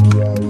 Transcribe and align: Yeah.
Yeah. 0.00 0.41